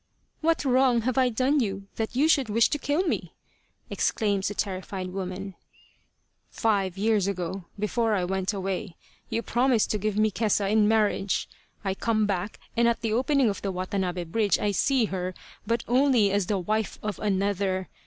[0.41, 3.35] "What wrong have I done you that you should wish to kill me?"
[3.91, 5.53] exclaims the terrified woman."
[6.49, 8.95] Five years ago, before I went away,
[9.29, 11.47] you promised to give me Kesa in marriage.
[11.85, 15.35] I come back, and at the opening of the Watanabe bridge I see her,
[15.67, 17.87] but only as the wife of another.